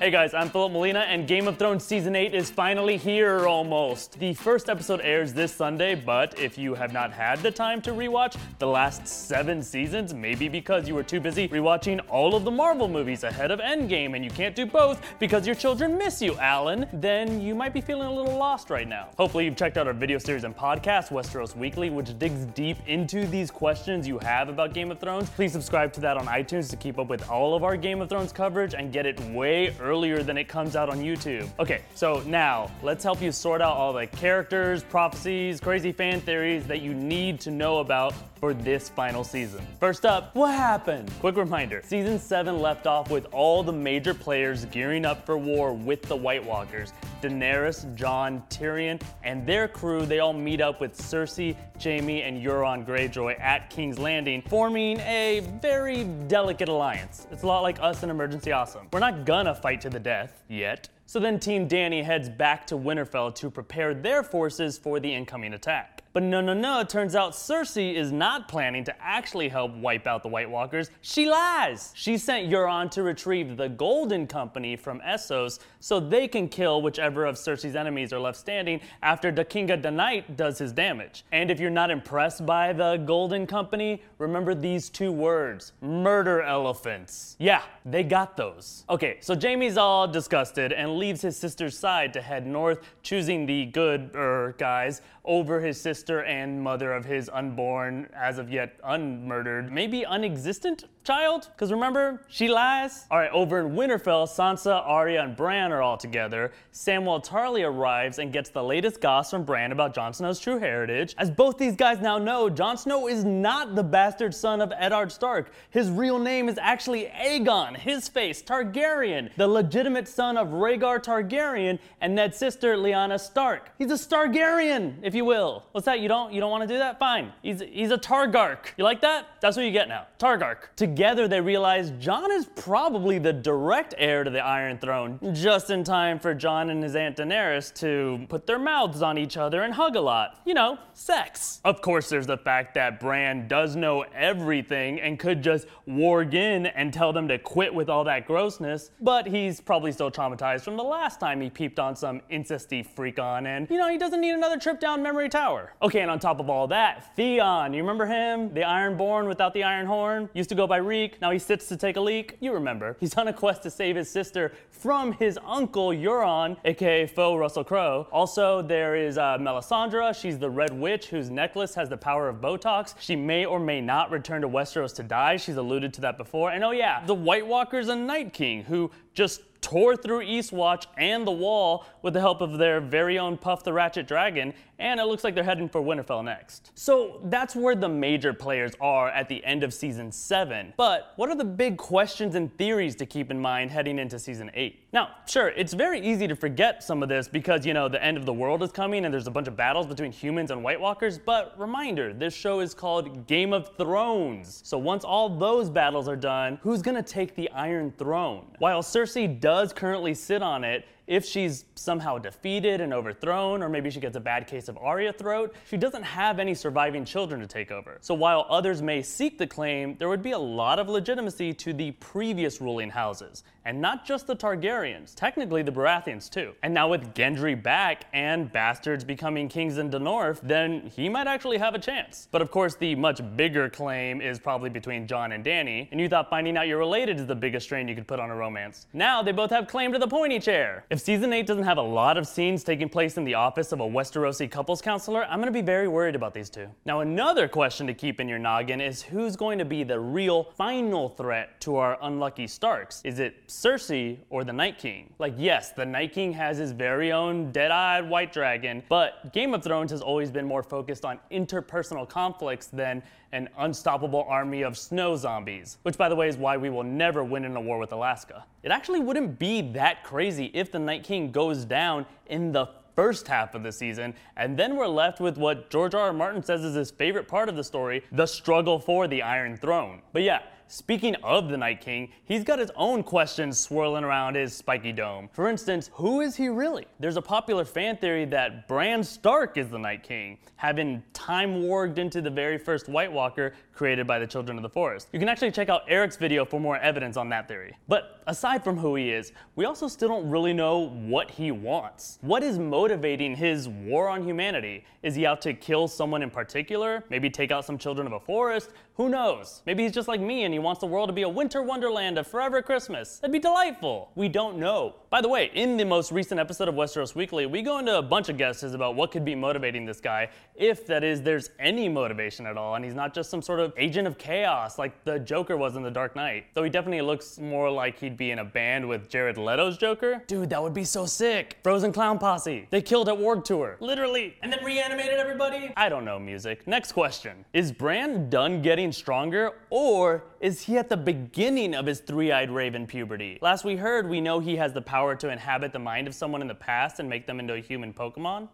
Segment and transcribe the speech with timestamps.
[0.00, 4.16] Hey guys, I'm Philip Molina, and Game of Thrones Season 8 is finally here almost.
[4.20, 7.90] The first episode airs this Sunday, but if you have not had the time to
[7.90, 12.50] rewatch the last seven seasons, maybe because you were too busy rewatching all of the
[12.50, 16.36] Marvel movies ahead of Endgame and you can't do both because your children miss you,
[16.36, 19.08] Alan, then you might be feeling a little lost right now.
[19.18, 23.26] Hopefully, you've checked out our video series and podcast, Westeros Weekly, which digs deep into
[23.26, 25.28] these questions you have about Game of Thrones.
[25.30, 28.08] Please subscribe to that on iTunes to keep up with all of our Game of
[28.08, 31.48] Thrones coverage and get it way earlier earlier than it comes out on YouTube.
[31.58, 36.66] Okay, so now let's help you sort out all the characters, prophecies, crazy fan theories
[36.66, 39.66] that you need to know about for this final season.
[39.80, 41.10] First up, what happened?
[41.20, 45.72] Quick reminder season 7 left off with all the major players gearing up for war
[45.72, 46.92] with the White Walkers.
[47.20, 52.86] Daenerys, Jon, Tyrion, and their crew, they all meet up with Cersei, Jaime, and Euron
[52.86, 57.26] Greyjoy at King's Landing, forming a very delicate alliance.
[57.30, 58.88] It's a lot like us in Emergency Awesome.
[58.92, 60.88] We're not gonna fight to the death yet.
[61.06, 65.54] So then Team Dany heads back to Winterfell to prepare their forces for the incoming
[65.54, 65.97] attack.
[66.12, 70.06] But no, no, no, it turns out Cersei is not planning to actually help wipe
[70.06, 70.90] out the White Walkers.
[71.00, 71.92] She lies!
[71.94, 77.24] She sent Euron to retrieve the Golden Company from Essos so they can kill whichever
[77.24, 81.24] of Cersei's enemies are left standing after of the Night does his damage.
[81.32, 87.36] And if you're not impressed by the Golden Company, remember these two words murder elephants.
[87.38, 88.84] Yeah, they got those.
[88.88, 93.66] Okay, so Jaime's all disgusted and leaves his sister's side to head north, choosing the
[93.66, 99.70] good er guys over his sister and mother of his unborn, as of yet unmurdered,
[99.70, 101.48] maybe unexistent child?
[101.54, 103.06] Because remember, she lies.
[103.10, 106.52] All right, over in Winterfell, Sansa, Arya, and Bran are all together.
[106.74, 111.14] Samwell Tarly arrives and gets the latest goss from Bran about Jon Snow's true heritage.
[111.16, 115.10] As both these guys now know, Jon Snow is not the bastard son of Eddard
[115.10, 115.50] Stark.
[115.70, 121.78] His real name is actually Aegon, his face, Targaryen, the legitimate son of Rhaegar Targaryen
[122.02, 123.70] and Ned's sister, Lyanna Stark.
[123.78, 125.64] He's a Stargaryen, if you will.
[125.72, 126.00] What's that?
[126.00, 126.98] You don't you don't want to do that?
[126.98, 127.32] Fine.
[127.42, 128.66] He's he's a Targark.
[128.76, 129.26] You like that?
[129.40, 130.06] That's what you get now.
[130.18, 130.68] Targark.
[130.98, 135.84] Together they realize Jon is probably the direct heir to the Iron Throne, just in
[135.84, 139.72] time for Jon and his Aunt Daenerys to put their mouths on each other and
[139.72, 140.40] hug a lot.
[140.44, 141.60] You know, sex.
[141.64, 146.66] Of course, there's the fact that Bran does know everything and could just warg in
[146.66, 150.76] and tell them to quit with all that grossness, but he's probably still traumatized from
[150.76, 154.20] the last time he peeped on some incesty freak on, and you know, he doesn't
[154.20, 155.74] need another trip down memory tower.
[155.80, 158.52] Okay, and on top of all that, Theon, you remember him?
[158.52, 160.28] The Ironborn without the Iron Horn?
[160.34, 160.77] Used to go by
[161.20, 162.36] Now he sits to take a leak.
[162.40, 162.96] You remember.
[163.00, 167.64] He's on a quest to save his sister from his uncle Euron, aka faux Russell
[167.64, 168.06] Crowe.
[168.12, 170.14] Also, there is uh, Melisandre.
[170.14, 172.94] She's the Red Witch whose necklace has the power of Botox.
[172.98, 175.36] She may or may not return to Westeros to die.
[175.36, 176.50] She's alluded to that before.
[176.50, 181.26] And oh yeah, the White Walker's a Night King who just tore through Eastwatch and
[181.26, 185.04] the Wall with the help of their very own Puff the Ratchet Dragon, and it
[185.04, 186.70] looks like they're heading for Winterfell next.
[186.76, 190.72] So that's where the major players are at the end of season 7.
[190.76, 194.52] But what are the big questions and theories to keep in mind heading into season
[194.54, 194.86] 8?
[194.92, 198.16] Now, sure, it's very easy to forget some of this because, you know, the end
[198.16, 200.80] of the world is coming and there's a bunch of battles between humans and White
[200.80, 204.60] Walkers, but reminder, this show is called Game of Thrones.
[204.64, 208.46] So once all those battles are done, who's gonna take the Iron Throne?
[208.60, 213.90] While Cersei does currently sit on it, if she's somehow defeated and overthrown, or maybe
[213.90, 217.46] she gets a bad case of Arya throat, she doesn't have any surviving children to
[217.46, 217.98] take over.
[218.00, 221.72] So while others may seek the claim, there would be a lot of legitimacy to
[221.72, 226.52] the previous ruling houses, and not just the Targaryens, technically the Baratheons too.
[226.62, 231.58] And now with Gendry back and bastards becoming kings in north, then he might actually
[231.58, 232.28] have a chance.
[232.30, 236.08] But of course, the much bigger claim is probably between Jon and Dany, and you
[236.08, 238.86] thought finding out you're related is the biggest strain you could put on a romance.
[238.92, 240.84] Now they both have claim to the pointy chair.
[240.90, 243.80] If season 8 doesn't have a lot of scenes taking place in the office of
[243.80, 246.68] a Westerosi couples counselor, I'm gonna be very worried about these two.
[246.84, 250.44] Now, another question to keep in your noggin is who's going to be the real
[250.44, 253.00] final threat to our unlucky Starks?
[253.04, 255.12] Is it Cersei or the Night King?
[255.18, 259.54] Like, yes, the Night King has his very own dead eyed white dragon, but Game
[259.54, 263.02] of Thrones has always been more focused on interpersonal conflicts than
[263.32, 267.22] an unstoppable army of snow zombies, which, by the way, is why we will never
[267.22, 268.44] win in a war with Alaska.
[268.62, 273.28] It actually wouldn't be that crazy if the Night King goes down in the first
[273.28, 276.06] half of the season, and then we're left with what George R.
[276.06, 276.12] R.
[276.12, 280.02] Martin says is his favorite part of the story the struggle for the Iron Throne.
[280.12, 284.54] But yeah, speaking of the Night King, he's got his own questions swirling around his
[284.54, 285.28] spiky dome.
[285.32, 286.86] For instance, who is he really?
[287.00, 291.98] There's a popular fan theory that Bran Stark is the Night King, having time warged
[291.98, 295.08] into the very first White Walker created by the Children of the Forest.
[295.12, 297.76] You can actually check out Eric's video for more evidence on that theory.
[297.86, 302.18] But aside from who he is, we also still don't really know what he wants.
[302.20, 304.84] What is motivating his war on humanity?
[305.02, 307.04] Is he out to kill someone in particular?
[307.08, 308.70] Maybe take out some children of a forest?
[308.98, 309.62] Who knows?
[309.64, 312.18] Maybe he's just like me and he wants the world to be a winter wonderland
[312.18, 313.20] of forever Christmas.
[313.20, 314.10] That'd be delightful.
[314.16, 314.96] We don't know.
[315.10, 318.02] By the way, in the most recent episode of Westeros Weekly, we go into a
[318.02, 321.88] bunch of guesses about what could be motivating this guy, if that is, there's any
[321.88, 325.18] motivation at all, and he's not just some sort of agent of chaos like the
[325.18, 326.48] Joker was in The Dark Knight.
[326.52, 330.22] Though he definitely looks more like he'd be in a band with Jared Leto's Joker.
[330.26, 331.56] Dude, that would be so sick.
[331.62, 332.66] Frozen Clown Posse.
[332.68, 333.78] They killed at Warg Tour.
[333.80, 334.36] Literally.
[334.42, 335.72] And then reanimated everybody?
[335.74, 336.66] I don't know music.
[336.66, 337.46] Next question.
[337.54, 342.50] Is Bran done getting stronger, or is he at the beginning of his three eyed
[342.50, 343.38] raven puberty?
[343.40, 346.42] Last we heard, we know he has the power to inhabit the mind of someone
[346.42, 348.48] in the past and make them into a human Pokemon.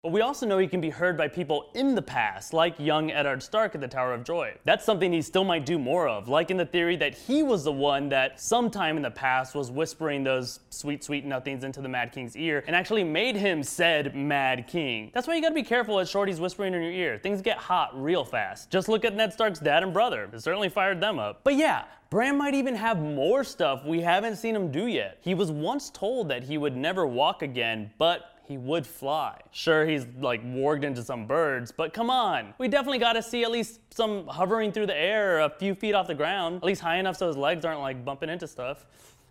[0.00, 3.10] But we also know he can be heard by people in the past, like young
[3.10, 4.54] Eddard Stark at the Tower of Joy.
[4.64, 7.64] That's something he still might do more of, like in the theory that he was
[7.64, 11.88] the one that sometime in the past was whispering those sweet, sweet nothings into the
[11.88, 15.10] Mad King's ear and actually made him said Mad King.
[15.12, 17.18] That's why you gotta be careful as Shorty's whispering in your ear.
[17.18, 18.70] Things get hot real fast.
[18.70, 20.30] Just look at Ned Stark's dad and brother.
[20.32, 21.40] It certainly fired them up.
[21.42, 25.18] But yeah, Bran might even have more stuff we haven't seen him do yet.
[25.22, 29.38] He was once told that he would never walk again, but he would fly.
[29.52, 32.54] Sure, he's like warged into some birds, but come on.
[32.56, 35.92] We definitely got to see at least some hovering through the air a few feet
[35.92, 38.86] off the ground, at least high enough so his legs aren't like bumping into stuff.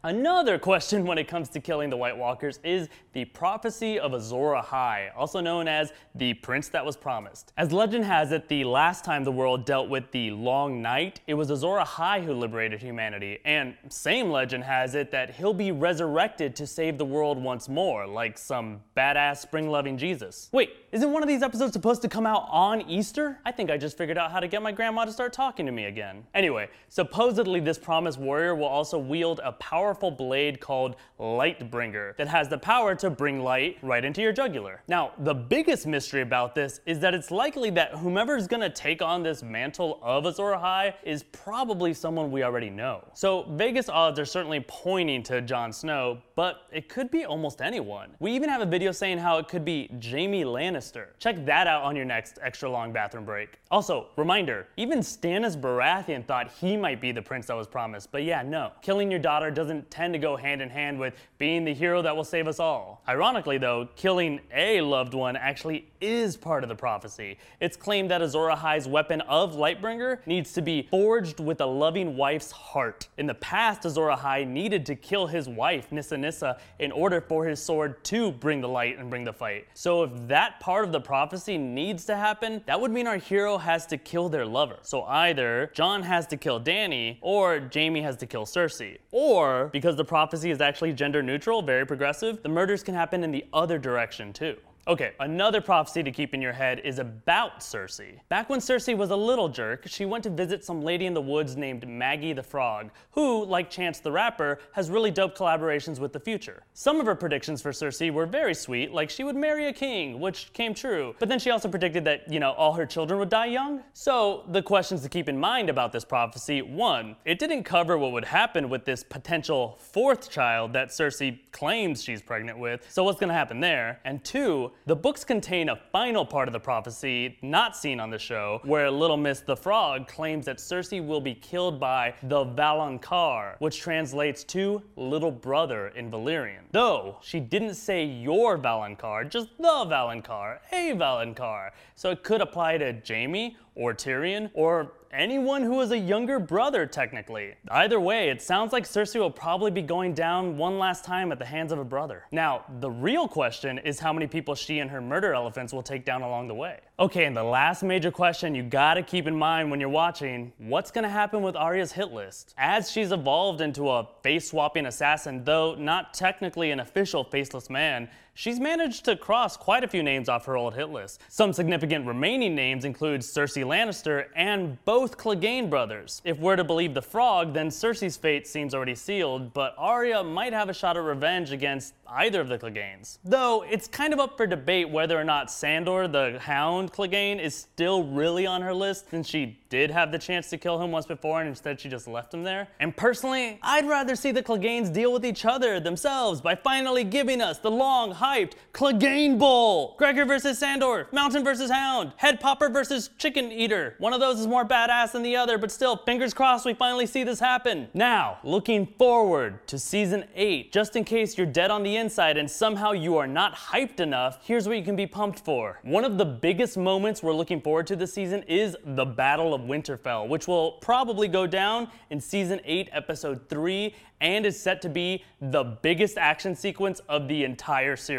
[0.08, 4.56] Another question when it comes to killing the White Walkers is the prophecy of Azor
[4.56, 7.52] Ahai, also known as the Prince that was promised.
[7.58, 11.34] As legend has it, the last time the world dealt with the Long Night, it
[11.34, 16.56] was Azor Ahai who liberated humanity, and same legend has it that he'll be resurrected
[16.56, 20.48] to save the world once more, like some badass spring-loving Jesus.
[20.54, 23.40] Wait, isn't one of these episodes supposed to come out on Easter?
[23.46, 25.74] I think I just figured out how to get my grandma to start talking to
[25.74, 26.26] me again.
[26.34, 32.28] Anyway, supposedly this promised warrior will also wield a powerful powerful blade called Lightbringer that
[32.28, 34.84] has the power to bring light right into your jugular.
[34.88, 39.02] Now, the biggest mystery about this is that it's likely that whomever is gonna take
[39.02, 43.04] on this mantle of Azor Ahai is probably someone we already know.
[43.16, 48.12] So Vegas odds are certainly pointing to Jon Snow, but it could be almost anyone.
[48.20, 51.08] We even have a video saying how it could be Jaime Lannister.
[51.18, 53.58] Check that out on your next extra long bathroom break.
[53.72, 58.24] Also, reminder, even Stannis Baratheon thought he might be the prince that was promised, but
[58.24, 58.72] yeah, no.
[58.84, 62.02] Killing your daughter doesn't doesn't tend to go hand in hand with being the hero
[62.02, 63.02] that will save us all.
[63.08, 67.38] Ironically, though, killing a loved one actually is part of the prophecy.
[67.60, 72.18] It's claimed that Azor Ahai's weapon of Lightbringer needs to be forged with a loving
[72.18, 73.08] wife's heart.
[73.18, 77.46] In the past, Azor Ahai needed to kill his wife, Nissa Nissa, in order for
[77.46, 79.68] his sword to bring the light and bring the fight.
[79.74, 83.58] So if that part of the prophecy needs to happen, that would mean our hero
[83.58, 84.78] has to kill their lover.
[84.82, 88.98] So either Jon has to kill Dany, or Jaime has to kill Cersei.
[89.12, 93.32] Or because the prophecy is actually gender neutral, very progressive, the murders can happen in
[93.32, 94.58] the other direction too.
[94.88, 98.22] Okay, another prophecy to keep in your head is about Cersei.
[98.30, 101.20] Back when Cersei was a little jerk, she went to visit some lady in the
[101.20, 106.14] woods named Maggie the Frog, who, like Chance the Rapper, has really dope collaborations with
[106.14, 106.64] the future.
[106.74, 110.22] Some of her predictions for Cersei were very sweet, like she would marry a king,
[110.22, 113.30] which came true, but then she also predicted that, you know, all her children would
[113.30, 113.84] die young.
[113.92, 118.14] So, the questions to keep in mind about this prophecy one, it didn't cover what
[118.14, 123.20] would happen with this potential fourth child that Cersei claims she's pregnant with, so what's
[123.20, 124.00] gonna happen there?
[124.06, 128.20] And two, the books contain a final part of the prophecy not seen on the
[128.20, 133.56] show, where Little Miss the Frog claims that Cersei will be killed by the Valonqar,
[133.60, 136.64] which translates to little brother in Valyrian.
[136.72, 141.72] Though she didn't say your Valonqar, just the Valonqar, a Valonqar.
[141.96, 146.86] So it could apply to Jaime or Tyrion or anyone who is a younger brother,
[146.86, 147.56] technically.
[147.70, 151.40] Either way, it sounds like Cersei will probably be going down one last time at
[151.40, 152.26] the hands of a brother.
[152.32, 156.06] Now, the real question is how many people she and her murder elephants will take
[156.06, 156.80] down along the way.
[157.00, 160.92] Okay, and the last major question you gotta keep in mind when you're watching what's
[160.92, 162.54] gonna happen with Arya's hit list?
[162.58, 168.10] As she's evolved into a face swapping assassin, though not technically an official faceless man,
[168.38, 171.20] she's managed to cross quite a few names off her old hit list.
[171.28, 176.22] Some significant remaining names include Cersei Lannister and both Clegane brothers.
[176.24, 180.54] If we're to believe the frog, then Cersei's fate seems already sealed, but Arya might
[180.54, 183.18] have a shot at revenge against either of the Cleganes.
[183.26, 187.56] Though it's kind of up for debate whether or not Sandor, the Hound Clegane, is
[187.56, 191.06] still really on her list since she did have the chance to kill him once
[191.06, 192.68] before and instead she just left him there.
[192.80, 197.42] And personally, I'd rather see the Cleganes deal with each other themselves by finally giving
[197.42, 199.96] us the long hyped Clegane Bowl.
[199.98, 203.96] Gregor versus Sandor, Mountain versus Hound, Head Popper versus Chicken Eater.
[204.00, 207.08] One of those is more badass than the other, but still, fingers crossed we finally
[207.08, 207.88] see this happen.
[207.94, 212.52] Now, looking forward to season 8, just in case you're dead on the inside and
[212.52, 215.80] somehow you are not hyped enough, here's what you can be pumped for.
[215.84, 219.62] One of the biggest moments we're looking forward to this season is the Battle of
[219.62, 224.90] Winterfell, which will probably go down in season 8, episode 3, and is set to
[224.90, 228.17] be the biggest action sequence of the entire series.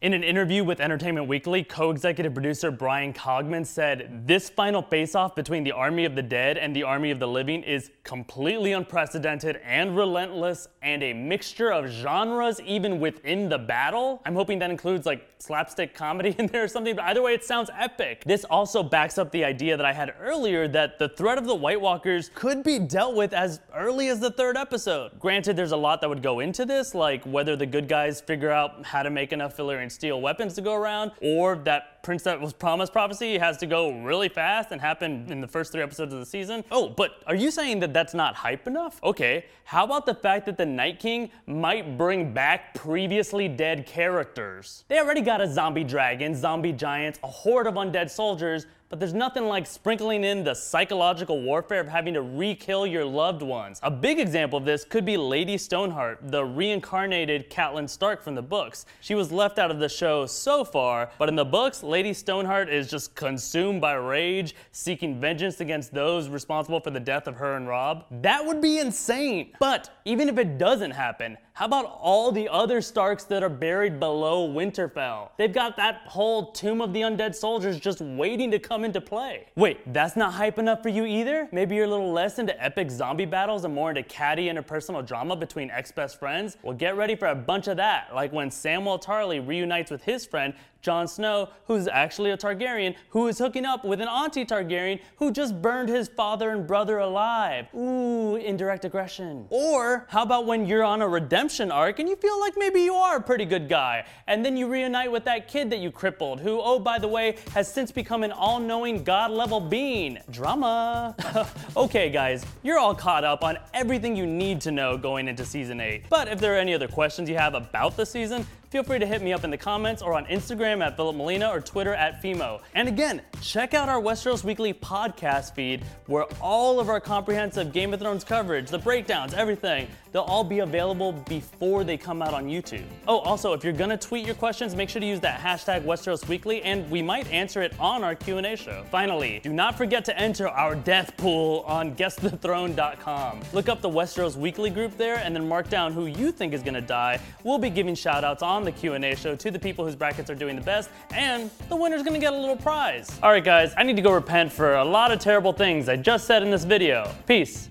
[0.00, 5.14] In an interview with Entertainment Weekly, co executive producer Bryan Cogman said, This final face
[5.14, 8.72] off between the Army of the Dead and the Army of the Living is completely
[8.72, 14.22] unprecedented and relentless, and a mixture of genres even within the battle.
[14.24, 17.44] I'm hoping that includes like slapstick comedy in there or something, but either way, it
[17.44, 18.22] sounds epic.
[18.24, 21.54] This also backs up the idea that I had earlier that the threat of the
[21.54, 25.18] White Walkers could be dealt with as early as the third episode.
[25.18, 28.50] Granted, there's a lot that would go into this, like whether the good guys figure
[28.50, 32.40] out how to make enough Valyrian steel weapons to go around, or that Prince that
[32.40, 36.12] was promised prophecy has to go really fast and happen in the first three episodes
[36.12, 36.64] of the season.
[36.70, 39.00] Oh, but are you saying that that's not hype enough?
[39.02, 44.84] Okay, how about the fact that the Night King might bring back previously dead characters?
[44.88, 49.14] They already got a zombie dragon, zombie giants, a horde of undead soldiers, but there's
[49.14, 53.78] nothing like sprinkling in the psychological warfare of having to re-kill your loved ones.
[53.84, 58.42] A big example of this could be Lady Stoneheart, the reincarnated Catelyn Stark from the
[58.42, 58.86] books.
[59.00, 62.68] She was left out of the show so far, but in the books, Lady Stoneheart
[62.68, 67.56] is just consumed by rage, seeking vengeance against those responsible for the death of her
[67.56, 68.04] and Robb.
[68.22, 69.54] That would be insane.
[69.58, 73.98] But even if it doesn't happen, how about all the other Starks that are buried
[73.98, 75.30] below Winterfell?
[75.36, 79.48] They've got that whole Tomb of the Undead Soldiers just waiting to come into play.
[79.56, 81.48] Wait, that's not hype enough for you either?
[81.50, 85.34] Maybe you're a little less into epic zombie battles and more into catty interpersonal drama
[85.34, 86.56] between ex-best friends?
[86.62, 90.24] Well, get ready for a bunch of that, like when Samwell Tarly reunites with his
[90.24, 95.00] friend Jon Snow, who's actually a Targaryen, who is hooking up with an auntie Targaryen
[95.16, 97.66] who just burned his father and brother alive.
[97.74, 99.46] Ooh, indirect aggression.
[99.50, 102.94] Or how about when you're on a redemption arc and you feel like maybe you
[102.94, 106.40] are a pretty good guy, and then you reunite with that kid that you crippled,
[106.40, 110.18] who, oh, by the way, has since become an all knowing god level being.
[110.30, 111.14] Drama.
[111.76, 115.80] okay, guys, you're all caught up on everything you need to know going into season
[115.80, 116.04] 8.
[116.08, 119.06] But if there are any other questions you have about the season, feel free to
[119.06, 122.22] hit me up in the comments or on Instagram at Philip Molina or Twitter at
[122.22, 122.60] Fimo.
[122.74, 127.92] And again, check out our Westeros Weekly podcast feed where all of our comprehensive Game
[127.92, 132.46] of Thrones coverage, the breakdowns, everything, they'll all be available before they come out on
[132.46, 132.84] YouTube.
[133.08, 136.28] Oh, also, if you're gonna tweet your questions, make sure to use that hashtag Westeros
[136.28, 138.84] Weekly and we might answer it on our Q&A show.
[138.90, 143.40] Finally, do not forget to enter our death pool on guessthethrone.com.
[143.52, 146.62] Look up the Westeros Weekly group there and then mark down who you think is
[146.62, 147.18] gonna die.
[147.42, 150.34] We'll be giving shout outs on the Q&A show to the people whose brackets are
[150.34, 153.18] doing the best and the winner's gonna get a little prize.
[153.22, 155.96] All right guys, I need to go repent for a lot of terrible things I
[155.96, 157.10] just said in this video.
[157.26, 157.69] Peace.